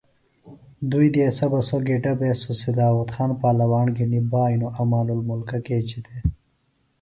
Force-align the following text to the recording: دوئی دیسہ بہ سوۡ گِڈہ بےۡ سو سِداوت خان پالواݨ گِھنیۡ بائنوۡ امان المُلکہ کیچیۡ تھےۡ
دوئی 0.89 1.09
دیسہ 1.15 1.45
بہ 1.51 1.59
سوۡ 1.67 1.83
گِڈہ 1.87 2.13
بےۡ 2.19 2.35
سو 2.41 2.51
سِداوت 2.61 3.09
خان 3.13 3.29
پالواݨ 3.39 3.85
گِھنیۡ 3.97 4.27
بائنوۡ 4.31 4.73
امان 4.81 5.07
المُلکہ 5.13 5.57
کیچیۡ 5.65 6.03
تھےۡ 6.05 6.21